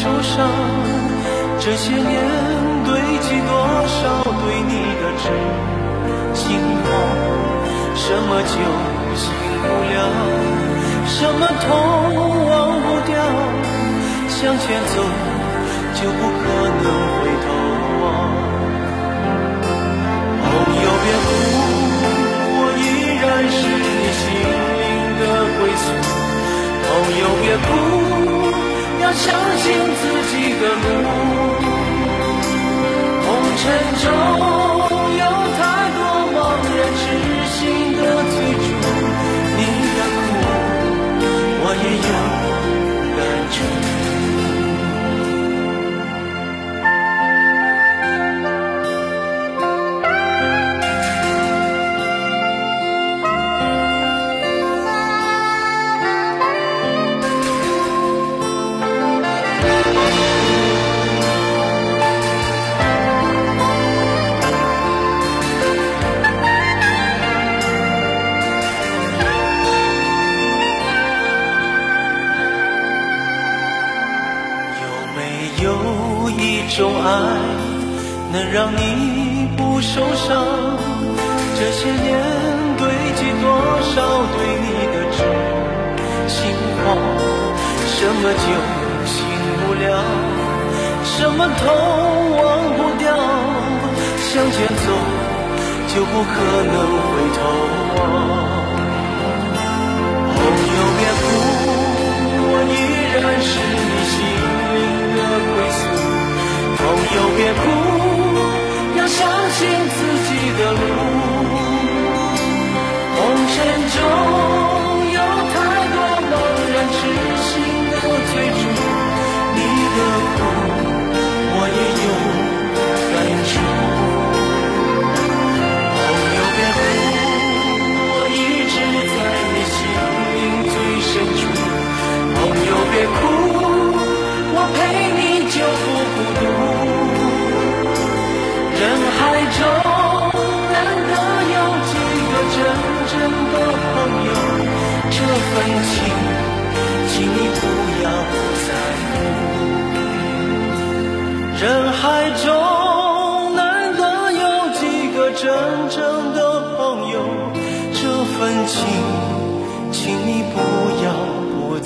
[0.00, 0.50] 受伤，
[1.60, 2.02] 这些年
[2.84, 3.50] 堆积多
[3.86, 3.98] 少
[4.42, 5.24] 对你的痴
[6.34, 6.42] 心
[6.84, 6.86] 话？
[7.96, 8.54] 什么酒
[9.14, 9.22] 醒
[9.62, 9.96] 不了，
[11.06, 11.64] 什么痛
[12.50, 12.52] 忘
[12.82, 13.14] 不掉？
[14.28, 14.62] 向前
[14.94, 14.96] 走
[15.94, 16.42] 就不可
[16.82, 16.86] 能
[77.06, 77.08] 爱
[78.32, 80.32] 能让你不受伤，
[81.58, 82.08] 这些年
[82.78, 83.44] 堆积多
[83.94, 83.94] 少
[84.32, 85.16] 对你的痴
[86.26, 86.36] 心
[86.80, 86.84] 话？
[87.86, 88.46] 什么酒
[89.04, 89.14] 醒
[89.60, 89.84] 不了，
[91.04, 91.62] 什么痛
[92.36, 92.42] 忘
[92.76, 93.04] 不掉？
[94.32, 94.86] 向前走
[95.94, 96.34] 就不可
[96.72, 96.74] 能
[97.06, 97.38] 回头
[97.96, 98.02] 望。
[100.34, 100.40] 朋
[100.74, 101.22] 友别哭，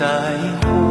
[0.00, 0.06] 在
[0.62, 0.89] 乎。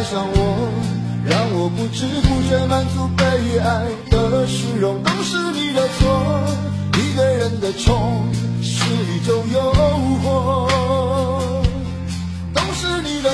[0.00, 0.72] 爱上我，
[1.26, 3.22] 让我不知不觉满足被
[3.58, 6.42] 爱的虚荣，都是你的错。
[6.96, 8.24] 一个人的宠
[8.62, 9.60] 是一种诱
[10.24, 10.70] 惑，
[12.54, 13.30] 都是你的。